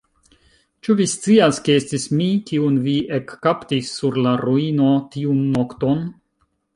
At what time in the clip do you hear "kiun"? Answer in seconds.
2.51-2.79